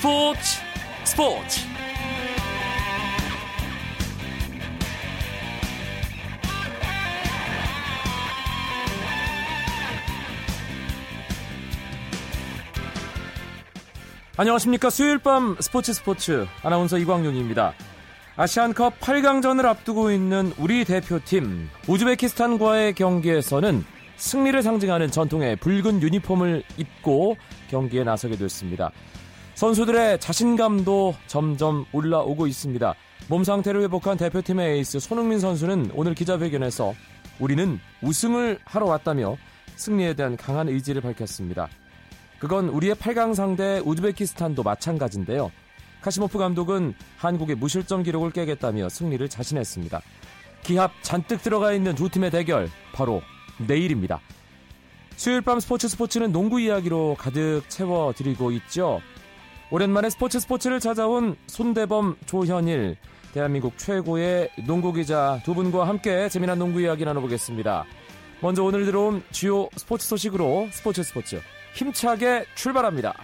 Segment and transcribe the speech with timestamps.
[0.00, 0.40] 스포츠
[1.04, 1.60] 스포츠.
[14.38, 14.88] 안녕하십니까.
[14.88, 16.46] 수요일 밤 스포츠 스포츠.
[16.62, 17.74] 아나운서 이광용입니다.
[18.36, 23.84] 아시안컵 8강전을 앞두고 있는 우리 대표팀 우즈베키스탄과의 경기에서는
[24.16, 27.36] 승리를 상징하는 전통의 붉은 유니폼을 입고
[27.68, 28.92] 경기에 나서게 됐습니다.
[29.60, 32.94] 선수들의 자신감도 점점 올라오고 있습니다.
[33.28, 36.94] 몸 상태를 회복한 대표팀의 에이스 손흥민 선수는 오늘 기자회견에서
[37.40, 39.36] 우리는 우승을 하러 왔다며
[39.76, 41.68] 승리에 대한 강한 의지를 밝혔습니다.
[42.38, 45.52] 그건 우리의 8강 상대 우즈베키스탄도 마찬가지인데요.
[46.00, 50.00] 카시모프 감독은 한국의 무실점 기록을 깨겠다며 승리를 자신했습니다.
[50.62, 53.20] 기합 잔뜩 들어가 있는 두 팀의 대결 바로
[53.58, 54.22] 내일입니다.
[55.16, 59.02] 수요일 밤 스포츠 스포츠는 농구 이야기로 가득 채워드리고 있죠.
[59.72, 62.96] 오랜만에 스포츠 스포츠를 찾아온 손대범 조현일
[63.32, 67.84] 대한민국 최고의 농구 기자 두 분과 함께 재미난 농구 이야기 나눠보겠습니다.
[68.40, 71.40] 먼저 오늘 들어온 주요 스포츠 소식으로 스포츠 스포츠
[71.74, 73.14] 힘차게 출발합니다.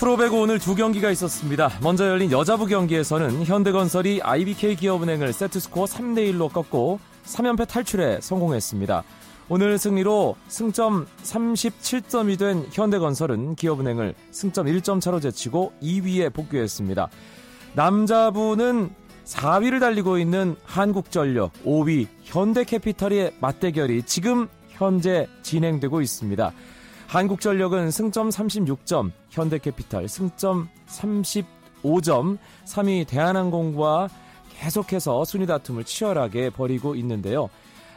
[0.00, 1.70] 프로배구 오늘 두 경기가 있었습니다.
[1.82, 9.04] 먼저 열린 여자부 경기에서는 현대건설이 IBK 기업은행을 세트스코어 3대1로 꺾고 3연패 탈출에 성공했습니다.
[9.50, 17.10] 오늘 승리로 승점 37점이 된 현대건설은 기업은행을 승점 1점 차로 제치고 2위에 복귀했습니다.
[17.74, 18.88] 남자부는
[19.26, 26.52] 4위를 달리고 있는 한국전력, 5위 현대캐피털의 맞대결이 지금 현재 진행되고 있습니다.
[27.10, 34.08] 한국전력은 승점 36점, 현대캐피탈 승점 35점, 3위 대한항공과
[34.56, 37.50] 계속해서 순위 다툼을 치열하게 벌이고 있는데요.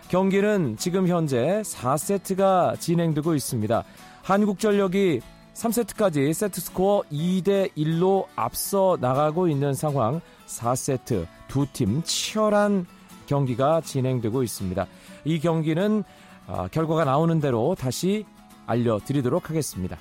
[0.07, 3.83] 경기는 지금 현재 4세트가 진행되고 있습니다.
[4.23, 5.21] 한국전력이
[5.53, 12.88] 3세트까지 세트 스코어 2대 1로 앞서 나가고 있는 상황 4세트 두 팀 치열한
[13.27, 14.88] 경기가 진행되고 있습니다.
[15.25, 16.03] 이 경기는
[16.47, 18.25] 아, 결과가 나오는 대로 다시
[18.66, 19.97] 알려드리도록 하겠습니다.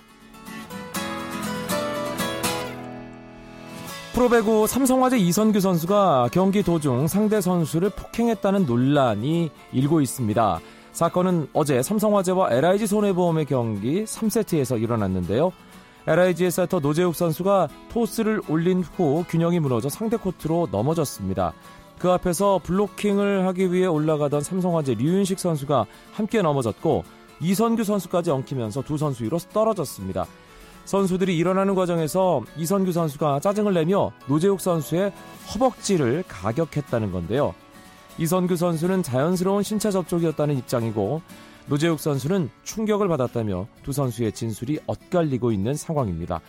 [4.12, 10.60] 프로배구 삼성화재 이선규 선수가 경기 도중 상대 선수를 폭행했다는 논란이 일고 있습니다.
[10.92, 15.52] 사건은 어제 삼성화재와 LIG 손해보험의 경기 3세트에서 일어났는데요.
[16.06, 21.54] LIG의 세터 노재욱 선수가 토스를 올린 후 균형이 무너져 상대 코트로 넘어졌습니다.
[21.98, 27.04] 그 앞에서 블로킹을 하기 위해 올라가던 삼성화재 류윤식 선수가 함께 넘어졌고
[27.42, 30.26] 이선규 선수까지 엉키면서 두 선수 위로 떨어졌습니다.
[30.84, 35.12] 선수들이 일어나는 과정에서 이선규 선수가 짜증을 내며 노재욱 선수의
[35.52, 37.54] 허벅지를 가격했다는 건데요.
[38.18, 41.22] 이선규 선수는 자연스러운 신체 접촉이었다는 입장이고
[41.66, 46.40] 노재욱 선수는 충격을 받았다며 두 선수의 진술이 엇갈리고 있는 상황입니다.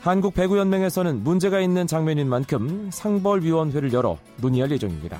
[0.00, 5.18] 한국 배구연맹에서는 문제가 있는 장면인 만큼 상벌위원회를 열어 논의할 예정입니다.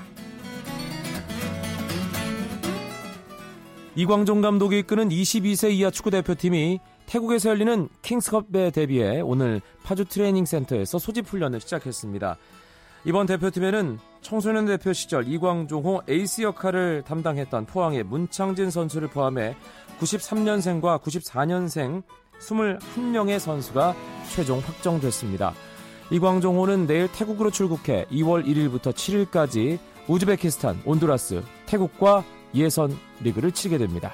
[3.98, 11.00] 이광종 감독이 이끄는 22세 이하 축구 대표팀이 태국에서 열리는 킹스컵에 대비해 오늘 파주 트레이닝 센터에서
[11.00, 12.36] 소집 훈련을 시작했습니다.
[13.06, 19.56] 이번 대표팀에는 청소년 대표 시절 이광종호 에이스 역할을 담당했던 포항의 문창진 선수를 포함해
[19.98, 22.04] 93년생과 94년생
[22.38, 23.96] 21명의 선수가
[24.32, 25.54] 최종 확정됐습니다.
[26.12, 32.22] 이광종호는 내일 태국으로 출국해 2월 1일부터 7일까지 우즈베키스탄, 온두라스, 태국과
[32.54, 34.12] 예선 리그를 치게 됩니다.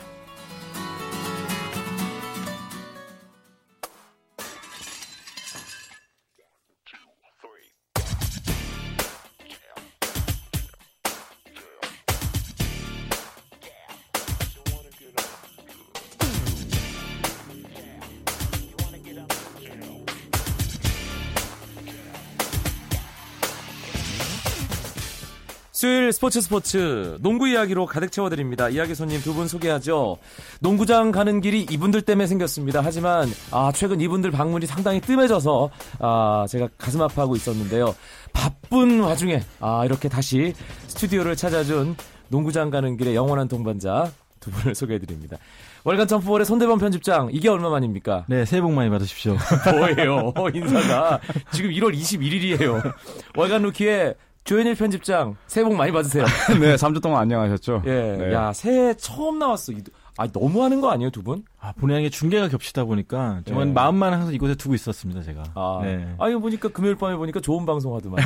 [25.85, 28.71] 수요일 스포츠 스포츠 농구 이야기로 가득 채워드립니다.
[28.71, 30.17] 이야기 손님 두 분 소개하죠.
[30.61, 32.81] 농구장 가는 길이 이분들 때문에 생겼습니다.
[32.83, 37.95] 하지만 아, 최근 이분들 방문이 상당히 뜸해져서 아, 제가 가슴 아파하고 있었는데요.
[38.33, 40.55] 바쁜 와중에 아, 이렇게 다시
[40.87, 41.97] 스튜디오를 찾아준
[42.29, 44.11] 농구장 가는 길의 영원한 동반자
[44.41, 45.37] 두 분을 소개해드립니다.
[45.85, 48.25] 월간 점프볼의 손대범 편집장 이게 얼마 만입니까?
[48.29, 49.37] 네, 새해 복 많이 받으십시오.
[49.71, 50.33] 뭐예요?
[50.55, 51.21] 인사가
[51.53, 52.95] 지금 1월 21일이에요.
[53.37, 56.25] 월간 루키의 조현일 편집장 새해 복 많이 받으세요.
[56.61, 57.83] 네, 3주 동안 안녕하셨죠?
[57.87, 58.33] 예, 네.
[58.35, 59.73] 야 새해 처음 나왔어.
[60.17, 61.45] 아 너무 하는 거 아니에요 두 분?
[61.61, 63.73] 아 본의 아니게 중계가 겹치다 보니까 정말 네.
[63.73, 65.43] 마음만 항상 이곳에 두고 있었습니다 제가.
[65.55, 66.15] 아, 네.
[66.19, 68.19] 아 이거 보니까 금요일 밤에 보니까 좋은 방송 하더만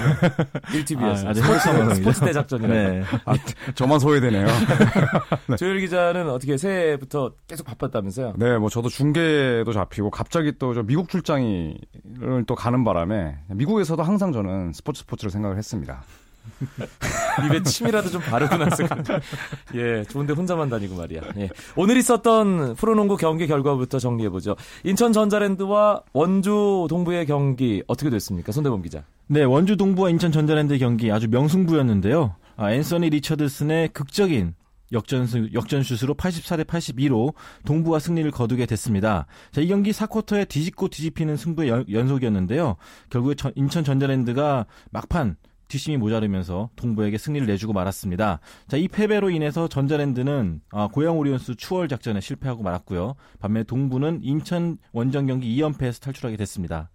[0.73, 2.69] 1TV에서 아, 스포츠, 스포츠 대작전이라.
[2.69, 3.02] 네.
[3.25, 3.35] 아,
[3.75, 4.46] 저만 소외되네요.
[5.49, 5.56] 네.
[5.56, 8.35] 조열 기자는 어떻게 새해부터 계속 바빴다면서요?
[8.37, 14.32] 네, 뭐 저도 중계도 잡히고 갑자기 또 저 미국 출장을 또 가는 바람에 미국에서도 항상
[14.32, 16.02] 저는 스포츠 스포츠를 생각을 했습니다.
[17.47, 18.85] 입에 침이라도 좀 바르고 나서
[19.75, 21.21] 예 좋은데 혼자만 다니고 말이야.
[21.39, 21.49] 예.
[21.77, 24.56] 오늘 있었던 프로농구 경기 결과부터 정리해 보죠.
[24.85, 29.05] 인천 전자랜드와 원주 동부의 경기 어떻게 됐습니까, 손대범 기자?
[29.27, 32.35] 네, 원주 동부와 인천 전자랜드 경기 아주 명승부였는데요.
[32.56, 34.55] 아, 앤서니 리처드슨의 극적인
[34.93, 37.35] 역전수, 역전슛으로 84대 82로
[37.65, 39.27] 동부가 승리를 거두게 됐습니다.
[39.53, 42.77] 자, 이 경기 4쿼터에 뒤집고 뒤집히는 승부의 연, 연속이었는데요.
[43.11, 45.37] 결국에 인천 전자랜드가 막판
[45.69, 48.41] 뒷심이 모자르면서 동부에게 승리를 내주고 말았습니다.
[48.67, 53.15] 자, 이 패배로 인해서 전자랜드는 아, 고양 오리온스 추월 작전에 실패하고 말았고요.
[53.38, 56.91] 반면 동부는 인천 원정 경기 2연패에서 탈출하게 됐습니다.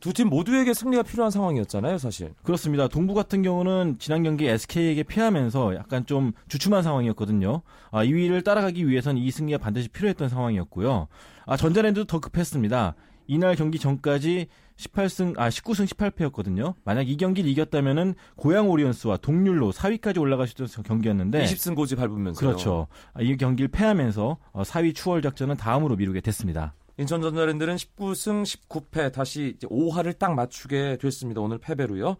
[0.00, 2.32] 두 팀 모두에게 승리가 필요한 상황이었잖아요, 사실.
[2.44, 2.86] 그렇습니다.
[2.86, 7.62] 동부 같은 경우는 지난 경기 SK에게 패하면서 약간 좀 주춤한 상황이었거든요.
[7.90, 11.08] 아, 2위를 따라가기 위해선 이 승리가 반드시 필요했던 상황이었고요.
[11.46, 12.94] 아, 전자랜드도 더 급했습니다.
[13.26, 14.46] 이날 경기 전까지
[14.78, 16.74] 18승 아 19승 18패였거든요.
[16.84, 22.38] 만약 이 경기를 이겼다면은 고양 오리온스와 동률로 4위까지 올라갈 수 있던 경기였는데 20승 고지 밟으면서
[22.38, 22.86] 그렇죠.
[23.12, 26.74] 아, 이 경기를 패하면서 4위 어, 추월 작전은 다음으로 미루게 됐습니다.
[26.96, 31.40] 인천 전자랜드는 19승 19패 다시 5화를 딱 맞추게 됐습니다.
[31.40, 32.16] 오늘 패배로요.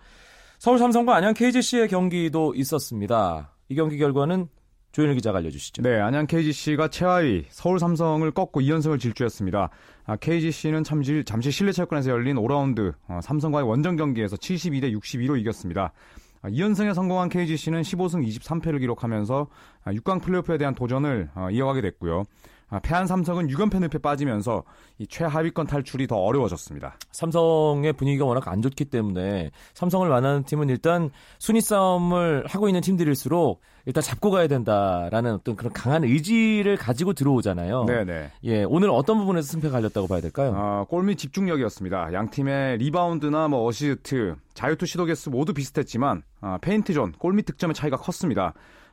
[0.58, 3.54] 서울 삼성과 안양 KGC의 경기도 있었습니다.
[3.68, 4.48] 이 경기 결과는
[4.92, 5.82] 조현일 기자가 알려주시죠.
[5.82, 9.70] 네, 안양 KGC가 최하위 서울 삼성을 꺾고 2연승을 질주했습니다.
[10.06, 15.92] 아, KGC는 잠시, 잠시 실내 체육관에서 열린 5라운드 어, 삼성과의 원정 경기에서 72대 62로 이겼습니다.
[16.40, 19.48] 아, 2연승에 성공한 KGC는 15승 23패를 기록하면서
[19.86, 22.24] 6강 아, 플레이오프에 대한 도전을 어, 이어가게 됐고요.
[22.70, 24.62] 아, 패한 삼성은 6연패 늪에 빠지면서
[24.98, 26.98] 이 최하위권 탈출이 더 어려워졌습니다.
[27.12, 33.60] 삼성의 분위기가 워낙 안 좋기 때문에 삼성을 만나는 팀은 일단 순위 싸움을 하고 있는 팀들일수록
[33.86, 37.84] 일단 잡고 가야 된다라는 어떤 그런 강한 의지를 가지고 들어오잖아요.
[37.86, 38.30] 네네.
[38.44, 40.52] 예, 오늘 어떤 부분에서 승패가 갈렸다고 봐야 될까요?
[40.54, 42.12] 아, 골밑 집중력이었습니다.
[42.12, 47.96] 양 팀의 리바운드나 뭐 어시스트, 자유투 시도 개수 모두 비슷했지만 아, 페인트존, 골밑 득점의 차이가
[47.96, 48.52] 컸습니다.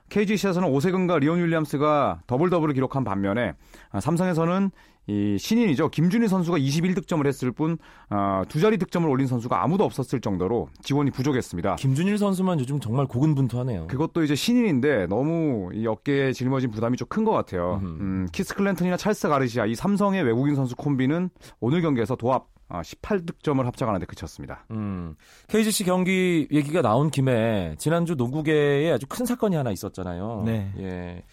[0.09, 3.53] KGC에서는 오세근과 리온 윌리엄스가 더블 더블을 기록한 반면에
[3.91, 4.71] 아, 삼성에서는
[5.07, 7.77] 이 신인이죠 김준일 선수가 21득점을 했을 뿐
[8.09, 11.75] 어, 두 자리 득점을 올린 선수가 아무도 없었을 정도로 지원이 부족했습니다.
[11.75, 13.85] 김준일 선수만 요즘 정말 고군분투하네요.
[13.87, 17.81] 그것도 이제 신인인데 너무 이 어깨에 짊어진 부담이 좀 큰 것 같아요.
[17.83, 21.29] 음, 키스 클랜턴이나 찰스 가르시아 이 삼성의 외국인 선수 콤비는
[21.59, 24.65] 오늘 경기에서 도합 18득점을 아, 합작하는데 그쳤습니다.
[24.71, 25.15] 음,
[25.47, 30.43] KGC 경기 얘기가 나온 김에 지난주 농구계에 아주 큰 사건이 하나 있었잖아요.
[30.45, 30.71] 네.
[30.79, 31.23] 예.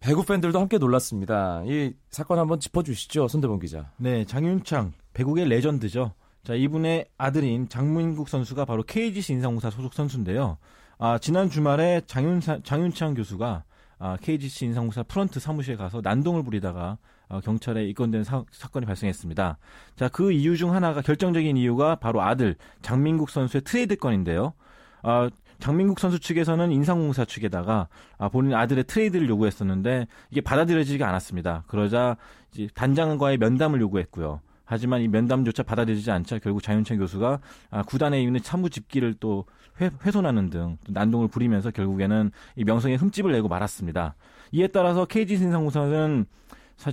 [0.00, 1.62] 배구 팬들도 함께 놀랐습니다.
[1.66, 3.90] 이 사건 한번 짚어주시죠, 손대범 기자.
[3.98, 6.14] 네, 장윤창 배구의 레전드죠.
[6.42, 10.56] 자, 이분의 아들인 장민국 선수가 바로 KGC 인삼공사 소속 선수인데요.
[10.98, 13.64] 아, 지난 주말에 장윤사, 장윤창 교수가
[13.98, 18.42] 아, KGC 인삼공사 프런트 사무실에 가서 난동을 부리다가 어, 경찰에 입건된 사,
[18.72, 19.58] 건이 발생했습니다.
[19.96, 24.54] 자, 그 이유 중 하나가 결정적인 이유가 바로 아들 장민국 선수의 트레이드 건인데요.
[25.02, 25.28] 어,
[25.60, 27.88] 장민국 선수 측에서는 인삼공사 측에다가
[28.18, 31.64] 아, 본인 아들의 트레이드를 요구했었는데 이게 받아들여지지가 않았습니다.
[31.68, 32.16] 그러자
[32.52, 34.40] 이제 단장과의 면담을 요구했고요.
[34.64, 37.40] 하지만 이 면담조차 받아들이지 않자 결국 장윤창 교수가
[37.70, 39.44] 아, 구단에 있는 사무 집기를 또
[39.80, 44.14] 훼, 훼손하는 등 난동을 부리면서 결국에는 이 명성에 흠집을 내고 말았습니다.
[44.52, 46.26] 이에 따라서 KGC 인삼공사는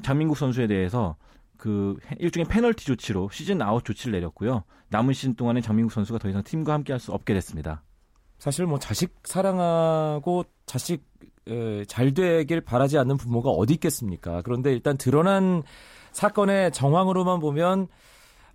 [0.04, 1.16] 장민국 선수에 대해서
[1.58, 4.64] 그 일종의 페널티 조치로 시즌 아웃 조치를 내렸고요.
[4.90, 7.84] 남은 시즌 동안에 장민국 선수가 더 이상 팀과 함께 할 수 없게 됐습니다.
[8.38, 11.04] 사실 뭐 자식 사랑하고 자식
[11.48, 14.42] 에, 잘 되길 바라지 않는 부모가 어디 있겠습니까?
[14.44, 15.64] 그런데 일단 드러난
[16.12, 17.88] 사건의 정황으로만 보면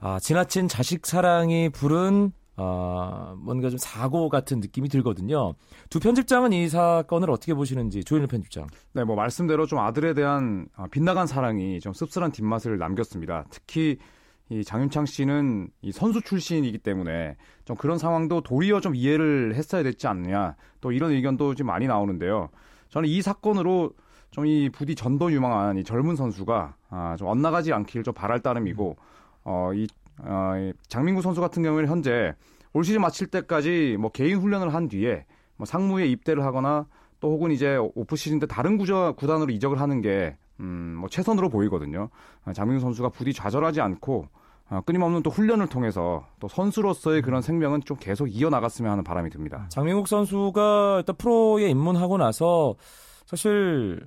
[0.00, 5.54] 아, 지나친 자식 사랑이 부른 어, 뭔가 좀 사고 같은 느낌이 들거든요.
[5.90, 8.66] 두 편집장은 이 사건을 어떻게 보시는지 조현일 편집장.
[8.92, 13.44] 네, 뭐 말씀대로 좀 아들에 대한 아, 빗나간 사랑이 좀 씁쓸한 뒷맛을 남겼습니다.
[13.50, 13.98] 특히
[14.50, 20.06] 이 장윤창 씨는 이 선수 출신이기 때문에 좀 그런 상황도 도리어 좀 이해를 했어야 됐지
[20.06, 22.50] 않느냐 또 이런 의견도 좀 많이 나오는데요.
[22.90, 23.92] 저는 이 사건으로
[24.32, 28.96] 좀 이 부디 전도 유망한 이 젊은 선수가 아, 좀 엇나가지 않길 좀 바랄 따름이고
[29.44, 29.86] 어, 이
[30.22, 32.34] 어, 장민구 선수 같은 경우에는 현재
[32.72, 35.26] 올 시즌 마칠 때까지 뭐 개인 훈련을 한 뒤에
[35.56, 36.86] 뭐 상무에 입대를 하거나
[37.20, 41.48] 또 혹은 이제 오프 시즌 때 다른 구조 구단으로 이적을 하는 게 음, 뭐 최선으로
[41.48, 42.08] 보이거든요.
[42.44, 44.28] 어, 장민구 선수가 부디 좌절하지 않고
[44.70, 49.66] 어, 끊임없는 또 훈련을 통해서 또 선수로서의 그런 생명은 좀 계속 이어나갔으면 하는 바람이 듭니다.
[49.68, 52.74] 장민국 선수가 일단 프로에 입문하고 나서
[53.26, 54.00] 사실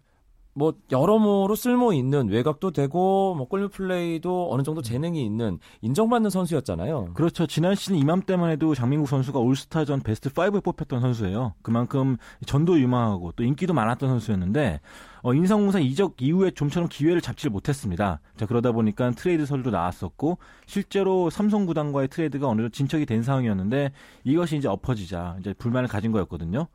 [0.58, 7.12] 뭐 여러모로 쓸모 있는 외곽도 되고 뭐 골밑 플레이도 어느 정도 재능이 있는 인정받는 선수였잖아요.
[7.14, 7.46] 그렇죠.
[7.46, 11.56] 지난 시즌 이맘때만 해도 장민국 선수가 올스타전 베스트 5에 뽑혔던 선수예요.
[11.62, 14.80] 그만큼 전도 유망하고 또 인기도 많았던 선수였는데
[15.24, 18.22] 어, 인삼공사 이적 이후에 좀처럼 기회를 잡지 못했습니다.
[18.38, 23.92] 자 그러다 보니까 트레이드 설도 나왔었고 실제로 삼성 구단과의 트레이드가 어느 정도 진척이 된 상황이었는데
[24.24, 26.68] 이것이 이제 엎어지자 이제 불만을 가진 거였거든요.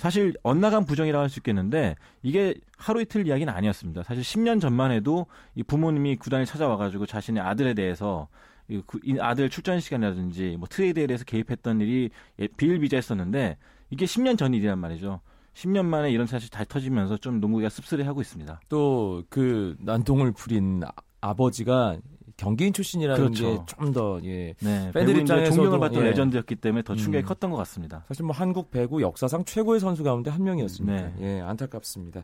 [0.00, 4.02] 사실 엇나간 부정이라고 할 수 있겠는데 이게 하루 이틀 이야기는 아니었습니다.
[4.02, 8.26] 사실 10년 전만 해도 이 부모님이 구단에 찾아와가지고 자신의 아들에 대해서
[8.68, 8.82] 이
[9.20, 13.56] 아들 출전 시간이라든지 뭐 트레이드에 대해서 개입했던 일이 예, 비일비재했었는데
[13.90, 15.20] 이게 10년 전 일이란 말이죠.
[15.54, 18.60] 10년 만에 이런 사실이 다 터지면서 좀 농구가 씁쓸해하고 있습니다.
[18.68, 20.82] 또 그 난동을 부린
[21.20, 21.98] 아, 버지가
[22.40, 23.66] 경기인 출신이라는 그렇죠.
[23.66, 24.54] 게좀 더 예.
[24.60, 26.06] 네, 팬들 입장에서 존경을 받던 예.
[26.08, 27.26] 레전드였기 때문에 더 충격이 음.
[27.26, 28.02] 컸던 것 같습니다.
[28.08, 31.00] 사실 뭐 한국 배구 역사상 최고의 선수 가운데 한 명이었습니다.
[31.00, 31.14] 네.
[31.20, 32.22] 예, 안타깝습니다.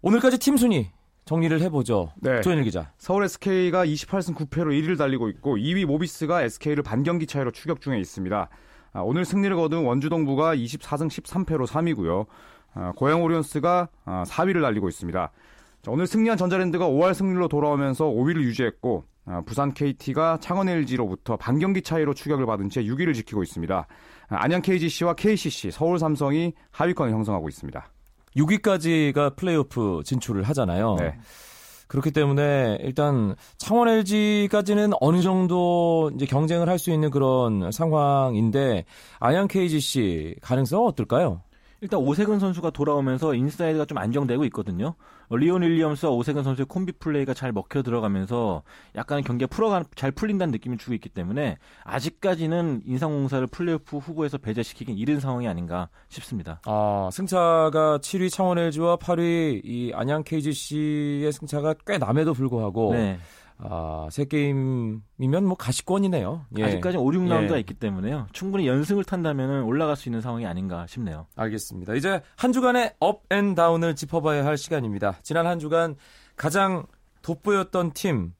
[0.00, 0.88] 오늘까지 팀 순위
[1.26, 2.12] 정리를 해보죠.
[2.16, 2.40] 네.
[2.40, 2.92] 조현일 기자.
[2.96, 8.48] 서울 SK가 28승 9패로 1위를 달리고 있고 2위 모비스가 SK를 반경기 차이로 추격 중에 있습니다.
[8.94, 12.26] 아, 오늘 승리를 거둔 원주동부가 24승 13패로 3위고요.
[12.72, 15.30] 아, 고양 오리온스가 아, 4위를 달리고 있습니다.
[15.84, 21.82] 자, 오늘 승리한 전자랜드가 5할 승리로 돌아오면서 5위를 유지했고 아, 부산 KT가 창원 LG로부터 반경기
[21.82, 23.86] 차이로 추격을 받은 채 6위를 지키고 있습니다.
[24.28, 27.86] 아, 안양 KGC와 KCC, 서울 삼성이 하위권을 형성하고 있습니다.
[28.36, 30.96] 6위까지가 플레이오프 진출을 하잖아요.
[30.98, 31.18] 네.
[31.86, 38.86] 그렇기 때문에 일단 창원 LG까지는 어느 정도 이제 경쟁을 할 수 있는 그런 상황인데
[39.20, 41.42] 안양 KGC 가능성은 어떨까요?
[41.84, 44.94] 일단 오세근 선수가 돌아오면서 인사이드가 좀 안정되고 있거든요.
[45.28, 48.62] 어, 리온 윌리엄스와 오세근 선수의 콤비 플레이가 잘 먹혀 들어가면서
[48.96, 55.20] 약간 경기가 풀어가 잘 풀린다는 느낌을 주고 있기 때문에 아직까지는 인삼공사를 플레이오프 후보에서 배제시키긴 이른
[55.20, 56.62] 상황이 아닌가 싶습니다.
[56.64, 62.94] 아 승차가 7위 창원 LG와 8위 이 안양 KGC의 승차가 꽤 남에도 불구하고.
[62.94, 63.18] 네.
[63.58, 66.46] 아, 세 게임이면 뭐 가시권이네요.
[66.58, 66.64] 예.
[66.64, 67.60] 아직까지 5, 6라운드가 예.
[67.60, 68.26] 있기 때문에요.
[68.32, 71.26] 충분히 연승을 탄다면 올라갈 수 있는 상황이 아닌가 싶네요.
[71.36, 71.94] 알겠습니다.
[71.94, 75.18] 이제 한 주간의 업앤 다운을 짚어봐야 할 시간입니다.
[75.22, 75.96] 지난 한 주간
[76.36, 76.86] 가장
[77.22, 78.34] 돋보였던 팀,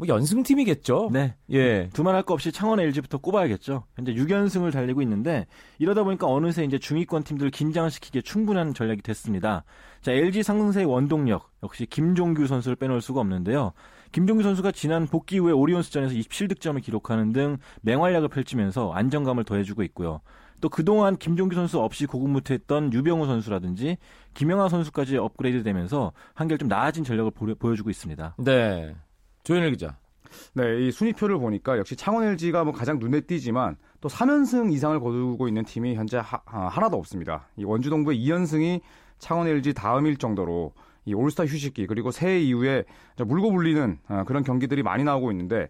[0.00, 1.10] 뭐 연승팀이겠죠.
[1.12, 1.34] 네.
[1.50, 1.90] 예.
[1.92, 3.84] 두말할 거 없이 창원 LG부터 꼽아야겠죠.
[3.96, 5.46] 현재 6연승을 달리고 있는데
[5.78, 9.64] 이러다 보니까 어느새 이제 중위권 팀들을 긴장시키기에 충분한 전략이 됐습니다.
[10.00, 13.72] 자, LG 상승세의 원동력 역시 김종규 선수를 빼놓을 수가 없는데요.
[14.12, 20.20] 김종규 선수가 지난 복귀 후에 오리온스전에서 27득점을 기록하는 등 맹활약을 펼치면서 안정감을 더해주고 있고요.
[20.60, 23.96] 또 그동안 김종규 선수 없이 고군무퇴했던 유병우 선수라든지
[24.34, 28.34] 김영하 선수까지 업그레이드 되면서 한결 좀 나아진 전력을 보여 주고 있습니다.
[28.38, 28.94] 네.
[29.44, 29.96] 조현일 기자.
[30.54, 35.48] 네, 이 순위표를 보니까 역시 창원 LG가 뭐 가장 눈에 띄지만 또 3연승 이상을 거두고
[35.48, 37.48] 있는 팀이 현재 하, 아, 하나도 없습니다.
[37.56, 38.80] 이 원주동부의 2연승이
[39.18, 40.72] 창원 LG 다음일 정도로
[41.04, 42.84] 이 올스타 휴식기 그리고 새해 이후에
[43.26, 45.68] 물고 불리는 아, 그런 경기들이 많이 나오고 있는데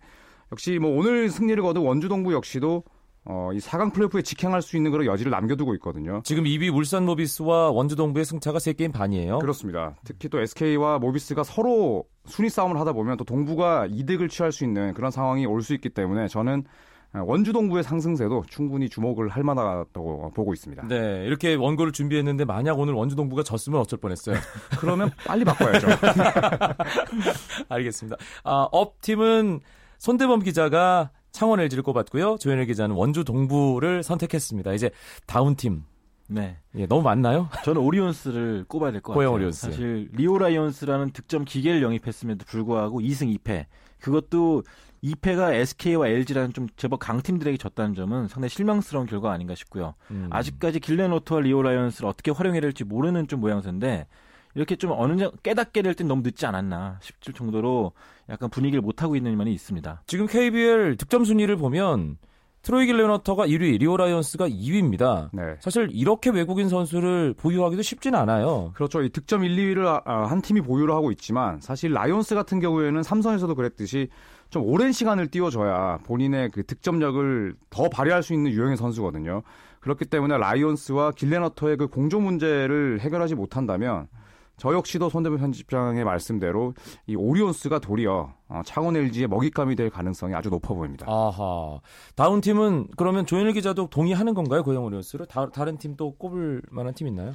[0.53, 2.85] 역시 뭐 오늘 승리를 거둔 원주동부 역시도
[3.27, 6.23] 어, 이 4강 플레이오프에 직행할 수 있는 그런 여지를 남겨두고 있거든요.
[6.25, 9.41] 지금 2위 울산 모비스와 원주동부의 승차가 3게임 반이에요.
[9.41, 9.95] 그렇습니다.
[10.05, 14.95] 특히 또 SK와 모비스가 서로 순위 싸움을 하다 보면 또 동부가 이득을 취할 수 있는
[14.95, 16.65] 그런 상황이 올 수 있기 때문에 저는
[17.13, 20.87] 원주동부의 상승세도 충분히 주목을 할 만하다고 보고 있습니다.
[20.87, 24.37] 네, 이렇게 원고를 준비했는데 만약 오늘 원주동부가 졌으면 어쩔 뻔했어요.
[24.79, 25.89] 그러면 빨리 바꿔야죠.
[27.69, 28.17] 알겠습니다.
[28.45, 29.61] 아, 업팀은
[29.99, 32.37] 손대범 기자가 창원 LG를 꼽았고요.
[32.39, 34.73] 조현일 기자는 원주 동부를 선택했습니다.
[34.73, 34.91] 이제
[35.27, 35.85] 다운팀.
[36.29, 36.59] 네.
[36.77, 37.49] 예, 너무 많나요?
[37.65, 39.33] 저는 오리온스를 꼽아야 될 것 같아요.
[39.33, 39.67] 오리온스.
[39.67, 43.67] 사실 리오 라이온스라는 득점 기계를 영입했음에도 불구하고 2승 2패.
[43.99, 44.63] 그것도
[45.03, 49.95] 2패가 SK와 LG라는 좀 제법 강팀들에게 졌다는 점은 상당히 실망스러운 결과 아닌가 싶고요.
[50.11, 50.29] 음.
[50.31, 54.07] 아직까지 길렌워터와 리오 라이온스를 어떻게 활용해야 될지 모르는 좀 모양새인데
[54.55, 57.93] 이렇게 좀 어느 정도 깨닫게 될 땐 너무 늦지 않았나 싶을 정도로
[58.29, 60.03] 약간 분위기를 못 타고 있는 면이 있습니다.
[60.07, 62.19] 지금 KBL 득점 순위를 보면
[62.63, 65.31] 트로이 길렌워터가 1위, 리오 라이언스가 2위입니다.
[65.33, 65.57] 네.
[65.61, 68.73] 사실 이렇게 외국인 선수를 보유하기도 쉽지는 않아요.
[68.75, 69.03] 그렇죠.
[69.03, 73.03] 이 득점 1, 2위를 아, 아, 한 팀이 보유를 하고 있지만 사실 라이온스 같은 경우에는
[73.03, 74.09] 삼성에서도 그랬듯이
[74.51, 79.43] 좀 오랜 시간을 뛰어줘야 본인의 그 득점력을 더 발휘할 수 있는 유형의 선수거든요.
[79.81, 84.09] 그렇기 때문에 라이온스와 길렌워터의 그 공존 문제를 해결하지 못한다면
[84.57, 86.75] 저 역시도 손대범 편집장의 말씀대로
[87.07, 91.07] 이 오리온스가 도리어 어, 창원 LG의 먹잇감이 될 가능성이 아주 높아 보입니다.
[91.09, 91.79] 아하.
[92.15, 94.63] 다운 팀은 그러면 조현일 기자도 동의하는 건가요?
[94.63, 97.33] 고양 오리온스를 다, 른팀 또 꼽을 만한 팀 있나요?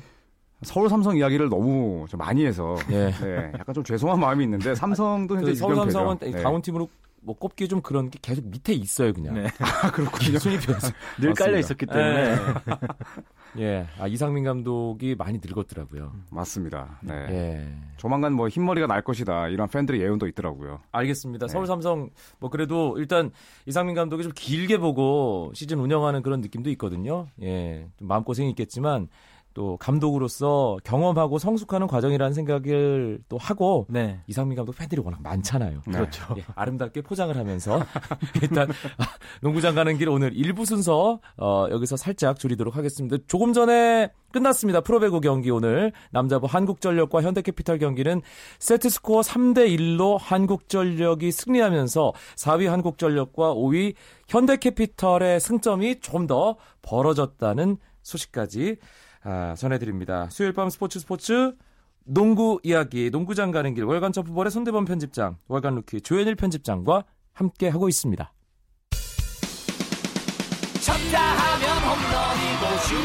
[0.62, 3.10] 서울 삼성 이야기를 너무 좀 많이 해서 예.
[3.10, 6.32] 네, 약간 좀 죄송한 마음이 있는데 삼성도 현재 그 서울 삼성은 네.
[6.44, 6.88] 다운 팀으로
[7.26, 9.34] 뭐 꼽기 좀 그런 게 계속 밑에 있어요 그냥.
[9.34, 9.48] 네.
[9.60, 10.38] 아 그렇군요.
[10.38, 12.36] 순위표에서 늘 깔려 있었기 때문에.
[12.36, 12.38] 네.
[13.58, 16.14] 예, 아, 이상민 감독이 많이 늙었더라고요.
[16.30, 17.00] 맞습니다.
[17.02, 17.14] 네.
[17.30, 17.68] 예.
[17.98, 20.82] 조만간 뭐 흰머리가 날 것이다 이런 팬들의 예언도 있더라고요.
[20.92, 21.48] 알겠습니다.
[21.48, 21.52] 네.
[21.52, 23.32] 서울 삼성 뭐 그래도 일단
[23.66, 27.28] 이상민 감독이 좀 길게 보고 시즌 운영하는 그런 느낌도 있거든요.
[27.42, 29.08] 예, 좀 마음 고생이 있겠지만
[29.56, 34.20] 또 감독으로서 경험하고 성숙하는 과정이라는 생각을 또 하고 네.
[34.28, 35.82] 이상민 감독 팬들이 워낙 많잖아요.
[35.88, 35.94] 네.
[35.94, 36.36] 그렇죠.
[36.38, 37.80] 예, 아름답게 포장을 하면서
[38.44, 39.06] 일단 아,
[39.42, 43.16] 농구장 가는 길 오늘 1부 순서 어, 여기서 살짝 줄이도록 하겠습니다.
[43.28, 44.82] 조금 전에 끝났습니다.
[44.82, 48.22] 프로배구 경기 오늘 남자부 한국전력과 현대캐피탈 경기는
[48.60, 53.94] 세트 스코어 3대 1로 한국전력이 승리하면서 4위 한국전력과 5위
[54.28, 58.78] 현대캐피탈의 승점이 좀 더 벌어졌다는 소식까지
[59.26, 60.30] 아, 전해드립니다.
[60.30, 61.56] 수요일 밤 스포츠 스포츠
[62.04, 67.04] 농구 이야기, 농구장 가는 길 월간 점프볼의 손대범 편집장, 월간 루키 조현일 편집장과
[67.34, 68.32] 함께 하고 있습니다.
[70.86, 72.96] 쳤다 하면 홈런이고 슛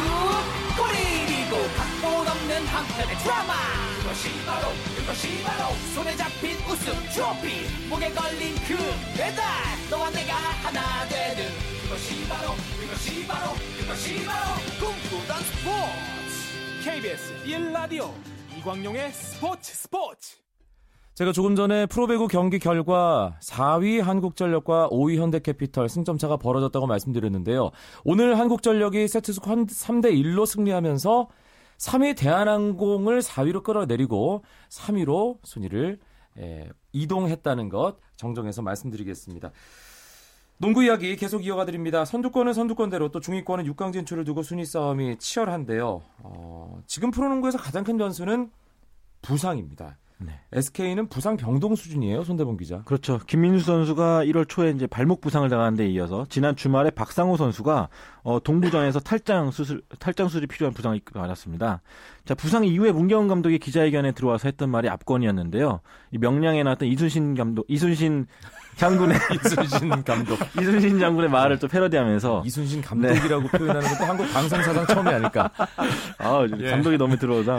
[0.77, 3.55] 골이고 각본 없는 한편의 드라마
[4.03, 8.77] 그것이 바로 그것이 바로 손에 잡힌 우승 트로피 목에 걸린 그
[9.17, 9.43] 배달
[9.91, 18.11] 너와 내가 하나 되는 그것이 바로 그것이 바로 그것이 바로 꿈꾸던 스포츠 KBS 1라디오
[18.57, 20.37] 이광용의 스포츠 스포츠
[21.15, 27.73] 제가 조금 전에 프로배구 경기 결과 4위 한국전력과 5위 현대캐피털 승점차가 벌어졌다고 말씀드렸는데요.
[28.05, 31.29] 오늘 한국전력이 세트스코 3대 1로 승리하면서
[31.77, 35.99] 3위 대한항공을 4위로 끌어내리고 3위로 순위를
[36.39, 39.51] 에, 이동했다는 것 정정해서 말씀드리겠습니다.
[40.61, 42.05] 농구 이야기 계속 이어가 드립니다.
[42.05, 46.03] 선두권은 선두권대로 또 중위권은 6강 진출을 두고 순위 싸움이 치열한데요.
[46.19, 48.51] 어, 지금 프로농구에서 가장 큰 변수는
[49.23, 49.97] 부상입니다.
[50.19, 50.39] 네.
[50.53, 52.83] SK는 부상 병동 수준이에요, 손대범 기자.
[52.83, 53.19] 그렇죠.
[53.27, 57.89] 김민수 선수가 1월 초에 이제 발목 부상을 당한 데 이어서 지난 주말에 박상호 선수가
[58.25, 61.81] 어, 동부전에서 탈장 수술 탈장 수술이 필요한 부상을 맞았습니다.
[62.27, 65.81] 자, 부상 이후에 문경원 감독이 기자회견에 들어와서 했던 말이 압권이었는데요.
[66.11, 68.27] 이 명량에 나왔던 이순신 감독, 이순신
[68.81, 70.39] 장군의 이순신 감독.
[70.59, 75.51] 이순신 장군의 말을 또 패러디하면서 이순신 감독이라고 표현하는 것도 한국 방송 사상 처음이 아닐까.
[76.17, 76.71] 아, 예.
[76.71, 77.59] 감독이 너무 들어오다.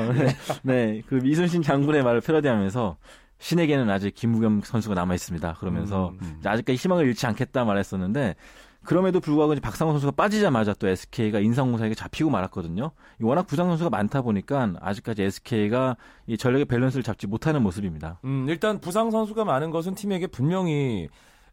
[0.63, 2.97] 네, 그 이순신 장군의 말을 패러디하면서
[3.37, 5.57] 신에게는 아직 김무겸 선수가 남아 있습니다.
[5.59, 6.37] 그러면서 음.
[6.39, 8.35] 이제 아직까지 희망을 잃지 않겠다 말했었는데
[8.83, 12.91] 그럼에도 불구하고 이제 박상호 선수가 빠지자마자 또 SK가 인상공사에게 잡히고 말았거든요.
[13.21, 18.19] 이 워낙 부상 선수가 많다 보니까 아직까지 SK가 이 전력의 밸런스를 잡지 못하는 모습입니다.
[18.25, 21.09] 음, 일단 부상 선수가 많은 것은 팀에게 분명히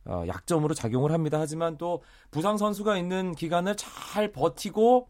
[0.07, 1.39] 어, 약점으로 작용을 합니다.
[1.39, 5.09] 하지만 또 부상 선수가 있는 기간을 잘 버티고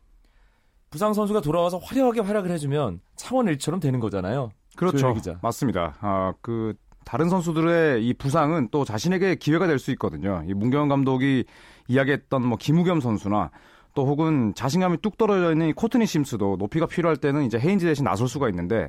[0.90, 4.50] 부상 선수가 돌아와서 화려하게 활약을 해주면 차원 일처럼 되는 거잖아요.
[4.76, 5.14] 그렇죠.
[5.42, 5.96] 맞습니다.
[6.00, 10.42] 아, 그 다른 선수들의 이 부상은 또 자신에게 기회가 될 수 있거든요.
[10.46, 11.44] 이 문경원 감독이
[11.88, 13.50] 이야기했던 뭐 김우겸 선수나
[13.94, 18.04] 또 혹은 자신감이 뚝 떨어져 있는 이 코트니 심스도 높이가 필요할 때는 이제 헤인즈 대신
[18.04, 18.88] 나설 수가 있는데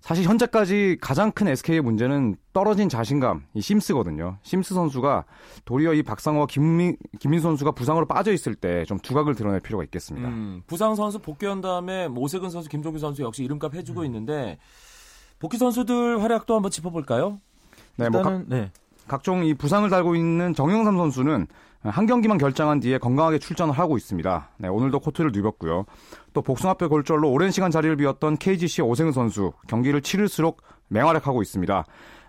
[0.00, 4.36] 사실 현재까지 가장 큰 SK의 문제는 떨어진 자신감, 이 심스거든요.
[4.42, 5.24] 심스 선수가
[5.64, 10.26] 도리어 이 박상호와 김민, 김민 선수가 부상으로 빠져 있을 때 좀 두각을 드러낼 필요가 있겠습니다.
[10.28, 14.58] 음, 부상 선수 복귀한 다음에 뭐 오세근 선수, 김종규 선수 역시 이름값 해주고 있는데
[15.38, 17.38] 복귀 선수들 활약도 한번 짚어볼까요?
[17.96, 18.70] 네, 뭐 각, 일단은 네.
[19.06, 21.46] 각종 이 부상을 달고 있는 정영삼 선수는
[21.84, 24.50] 한 경기만 결장한 뒤에 건강하게 출전을 하고 있습니다.
[24.58, 25.84] 네, 오늘도 코트를 누볐고요.
[26.32, 31.84] 또 복숭아뼈 골절로 오랜 시간 자리를 비웠던 KGC의 오세근 선수 경기를 치를수록 맹활약하고 있습니다.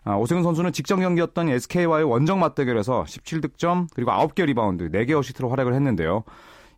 [0.05, 5.73] 아, 오세근 선수는 직전 경기였던 SK와의 원정 맞대결에서 17득점 그리고 9개 리바운드 4개 어시스트로 활약을
[5.73, 6.23] 했는데요.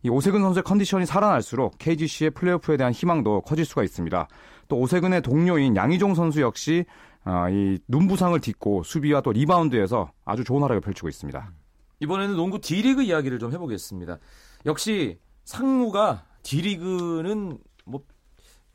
[0.02, 4.28] 이 오세근 선수의 컨디션이 살아날수록 KGC의 플레이오프에 대한 희망도 커질 수가 있습니다.
[4.68, 6.84] 또 오세근의 동료인 양희종 선수 역시
[7.24, 11.50] 아, 이 눈부상을 딛고 수비와 또 리바운드에서 아주 좋은 활약을 펼치고 있습니다.
[12.00, 14.18] 이번에는 농구 D리그 이야기를 좀 해보겠습니다.
[14.66, 18.02] 역시 상무가 D리그는 뭐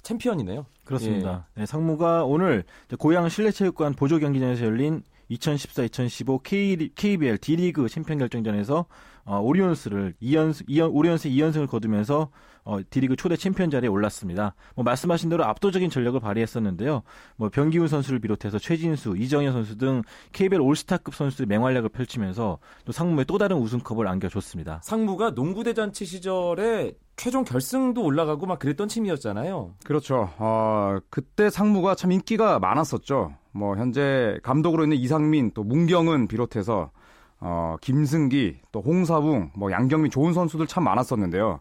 [0.02, 0.66] 챔피언이네요.
[0.84, 1.48] 그렇습니다.
[1.56, 2.64] 네, 상무가 오늘
[2.98, 8.86] 고양 실내체육관 보조 경기장에서 열린 2014-2015 K, KBL D리그 챔피언 결정전에서
[9.24, 12.30] 어, 오리온스를 2연, 2연, 오리온스 2연승을 거두면서
[12.64, 14.56] 어, D리그 초대 챔피언 자리에 올랐습니다.
[14.76, 17.04] 뭐 말씀하신 대로 압도적인 전력을 발휘했었는데요.
[17.36, 23.24] 뭐 변기훈 선수를 비롯해서 최진수, 이정현 선수 등 KBL 올스타급 선수들이 맹활약을 펼치면서 또 상무에
[23.26, 24.82] 또 다른 우승컵을 안겨줬습니다.
[24.84, 29.76] 상무가 농구 대잔치 시절에 최종 결승도 올라가고 막 그랬던 팀이었잖아요.
[29.84, 30.32] 그렇죠.
[30.38, 33.36] 어, 그때 상무가 참 인기가 많았었죠.
[33.52, 36.92] 뭐 현재 감독으로 있는 이상민 또 문경은 비롯해서
[37.40, 41.60] 어, 김승기 또 홍사붕 뭐 양경민 좋은 선수들 참 많았었는데요.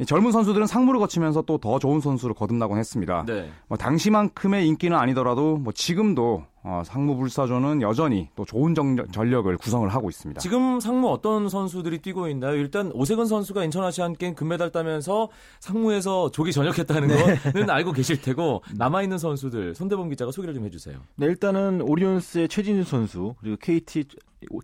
[0.00, 3.24] 이 젊은 선수들은 상무를 거치면서 또 더 좋은 선수를 거듭나곤 했습니다.
[3.26, 3.50] 네.
[3.68, 9.56] 뭐 당시만큼의 인기는 아니더라도 뭐 지금도 어, 상무 불사조는 여전히 또 좋은 정- 전력 을
[9.58, 10.40] 구성을 하고 있습니다.
[10.40, 12.54] 지금 상무 어떤 선수들이 뛰고 있나요?
[12.54, 15.28] 일단 오세근 선수가 인천 아시안 게임 금메달 따면서
[15.60, 17.08] 상무에서 조기 전역했다는
[17.54, 20.96] 거는 알고 계실 테고 남아 있는 선수들 손대범 기자가 소개를 좀 해주세요.
[21.16, 24.04] 네, 일단은 오리온스의 최진수 선수, 그리고 KT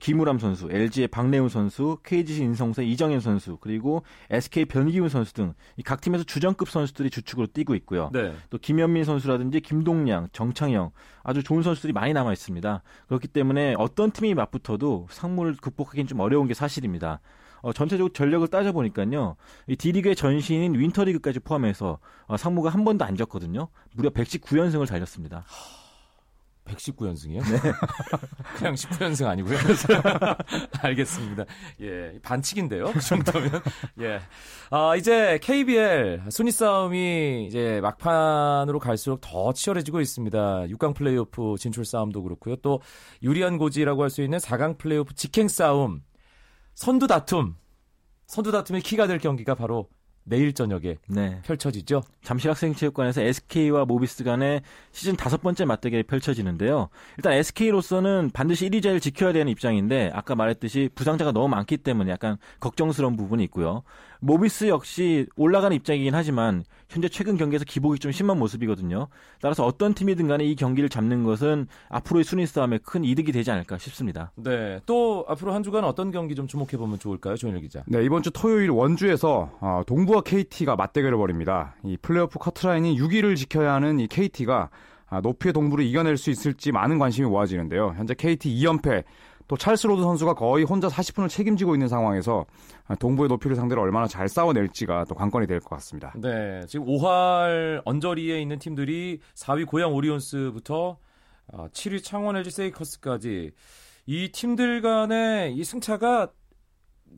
[0.01, 6.01] 김우람 선수, LG의 박래훈 선수, KGC 인성사의 이정현 선수, 그리고 SK 변기훈 선수 등 각
[6.01, 8.11] 팀에서 주전급 선수들이 주축으로 뛰고 있고요.
[8.13, 8.35] 네.
[8.51, 10.91] 또 김현민 선수라든지 김동량, 정창영
[11.23, 12.83] 아주 좋은 선수들이 많이 남아 있습니다.
[13.07, 17.21] 그렇기 때문에 어떤 팀이 맞붙어도 상무를 극복하기는 좀 어려운 게 사실입니다.
[17.63, 19.37] 어, 전체적으로 전력을 따져보니까요.
[19.69, 23.69] 이 D리그의 전신인 윈터리그까지 포함해서 어, 상무가 한 번도 안 졌거든요.
[23.95, 25.45] 무려 119연승을 달렸습니다.
[26.67, 27.41] 119연승이요?
[28.57, 29.57] 그냥 19연승 아니고요.
[30.83, 31.45] 알겠습니다.
[31.81, 32.93] 예, 반칙인데요.
[32.93, 33.63] 그 정도면.
[34.03, 34.21] 예.
[34.71, 40.39] 아, 이제 KBL 순위 싸움이 이제 막판으로 갈수록 더 치열해지고 있습니다.
[40.67, 42.57] 6강 플레이오프 진출 싸움도 그렇고요.
[42.57, 42.81] 또
[43.23, 46.03] 유리한 고지라고 할 수 있는 4강 플레이오프 직행 싸움,
[46.75, 47.57] 선두 다툼,
[48.27, 49.89] 선두 다툼의 키가 될 경기가 바로
[50.29, 51.41] 내일 저녁에 네.
[51.45, 52.03] 펼쳐지죠.
[52.23, 54.61] 잠실학생체육관에서 SK와 모비스 간의
[54.91, 56.89] 시즌 다섯 번째 맞대결이 펼쳐지는데요.
[57.17, 62.39] 일단 SK로서는 반드시 1위 자리를 지켜야 되는 입장인데 아까 말했듯이 부상자가 너무 많기 때문에 약간
[62.59, 63.85] 걱정스러운 부분이 있고요.
[64.21, 69.09] 모비스 역시 올라가는 입장이긴 하지만 현재 최근 경기에서 기복이 좀 심한 모습이거든요.
[69.41, 73.79] 따라서 어떤 팀이든 간에 이 경기를 잡는 것은 앞으로의 순위 싸움에 큰 이득이 되지 않을까
[73.79, 74.33] 싶습니다.
[74.37, 74.81] 네.
[74.87, 77.85] 또 앞으로 한 주간 어떤 경기 좀 주목해 보면 좋을까요, 조현일 기자?
[77.87, 81.75] 네, 이번 주 토요일 원주에서 어, 동부 와 KT가 맞대결을 벌입니다.
[81.85, 84.71] 이 플레이오프 커트라인이 6위를 지켜야 하는 이 KT가
[85.09, 87.93] 아, 높이의 동부를 이겨낼 수 있을지 많은 관심이 모아지는데요.
[87.97, 89.05] 현재 KT 2연패,
[89.47, 92.47] 또 찰스 로드 선수가 거의 혼자 40분을 책임지고 있는 상황에서
[92.89, 96.13] 아, 동부의 높이를 상대로 얼마나 잘 싸워낼지가 또 관건이 될 것 같습니다.
[96.17, 100.97] 네, 지금 5할 언저리에 있는 팀들이 4위 고양 오리온스부터
[101.53, 103.51] 7위 창원 LG 세이커스까지
[104.07, 106.31] 이 팀들 간의 이 승차가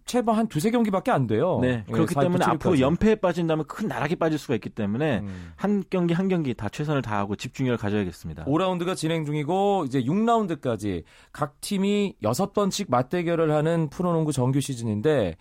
[0.05, 1.59] 최소 한 두세 경기밖에 안 돼요.
[1.61, 1.85] 네.
[1.87, 2.49] 예, 그렇기 4위부터 때문에 7위까지.
[2.49, 5.53] 앞으로 연패에 빠진다면 큰 나락에 빠질 수가 있기 때문에 음.
[5.55, 8.47] 한 경기 한 경기 다 최선을 다하고 집중력을 가져야겠습니다.
[8.47, 15.37] 5라운드가 진행 중이고 이제 6라운드까지 각 팀이 6번씩 맞대결을 하는 프로농구 정규 시즌인데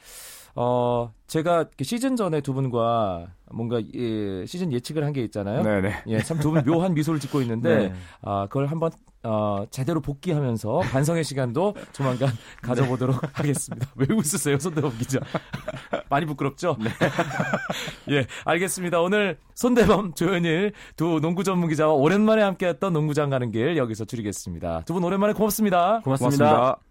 [0.59, 5.61] 어 제가 그 시즌 전에 두 분과 뭔가 예, 시즌 예측을 한 게 있잖아요.
[5.63, 6.03] 네네.
[6.07, 7.93] 예, 참 두 분 묘한 미소를 짓고 있는데 네.
[8.21, 8.89] 아, 그걸 한번
[9.23, 12.29] 어, 제대로 복귀하면서 반성의 시간도 조만간
[12.61, 13.87] 가져보도록 하겠습니다.
[13.95, 15.19] 왜 웃으세요, 손대범 기자?
[16.09, 16.77] 많이 부끄럽죠?
[18.11, 19.01] 예, 알겠습니다.
[19.01, 24.83] 오늘 손대범, 조현일 두 농구 전문 기자와 오랜만에 함께했던 농구장 가는 길 여기서 줄이겠습니다.
[24.85, 26.01] 두 분 오랜만에 고맙습니다.
[26.03, 26.45] 고맙습니다.
[26.49, 26.86] 고맙습니다.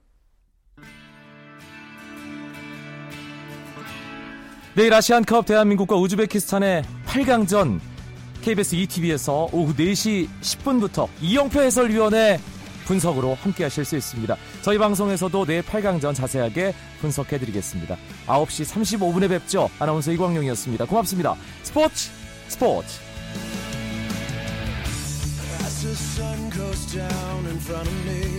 [4.76, 7.80] 내일 아시안컵 대한민국과 우즈베키스탄의 8강전
[8.42, 12.38] KBS ETV에서 오후 4시 10분부터 이영표 해설위원의
[12.84, 14.36] 분석으로 함께 하실 수 있습니다.
[14.60, 17.96] 저희 방송에서도 내일 8강전 자세하게 분석해 드리겠습니다.
[18.26, 19.70] 9시 35분에 뵙죠.
[19.78, 20.84] 아나운서 이광용이었습니다.
[20.84, 21.36] 고맙습니다.
[21.62, 22.10] 스포츠
[22.48, 23.00] 스포츠
[25.62, 28.35] As the sun goes down in front of me